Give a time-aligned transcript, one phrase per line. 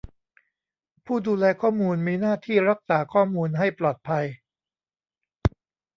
[1.05, 4.25] ผู้ดูแลข้อมูลมีหน้าที่รักษาข้อมูลให้ปลอดภัย